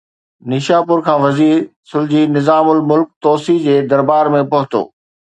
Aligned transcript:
نيشاپور 0.51 0.99
کان 1.07 1.17
وزير 1.25 1.59
سلجهي 1.91 2.23
نظام 2.37 2.65
الملڪ 2.71 3.09
طوسي 3.27 3.55
جي 3.67 3.75
درٻار 3.91 4.31
۾ 4.37 4.41
پهتو. 4.55 4.81